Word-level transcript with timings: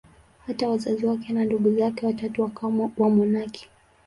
Hata 0.47 0.69
wazazi 0.69 1.05
wake 1.05 1.33
na 1.33 1.45
ndugu 1.45 1.75
zake 1.77 2.05
watatu 2.05 2.41
wakawa 2.41 2.91
wamonaki. 2.97 3.69